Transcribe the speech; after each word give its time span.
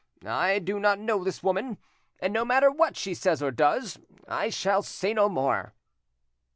I 0.25 0.57
do 0.57 0.79
not 0.79 0.97
know 0.97 1.23
this 1.23 1.43
woman, 1.43 1.77
and 2.19 2.33
no 2.33 2.43
matter 2.43 2.71
what 2.71 2.97
she 2.97 3.13
says 3.13 3.43
or 3.43 3.51
does, 3.51 3.99
I 4.27 4.49
shall 4.49 4.81
say 4.81 5.13
no 5.13 5.29
more." 5.29 5.75